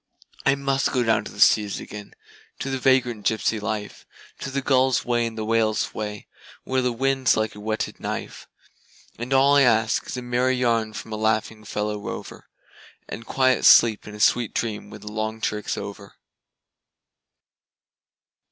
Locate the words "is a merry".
10.07-10.55